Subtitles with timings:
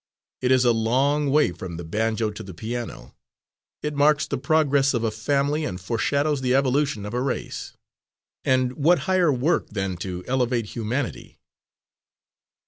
[0.41, 3.13] It is a long way from the banjo to the piano
[3.83, 7.73] it marks the progress of a family and foreshadows the evolution of a race.
[8.43, 11.37] And what higher work than to elevate humanity?"